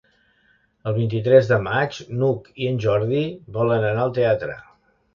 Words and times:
El 0.91 0.95
vint-i-tres 0.95 1.51
de 1.51 1.59
maig 1.69 2.01
n'Hug 2.15 2.51
i 2.65 2.73
en 2.73 2.83
Jordi 2.89 3.23
volen 3.61 3.89
anar 3.95 4.07
al 4.09 4.21
teatre. 4.21 4.61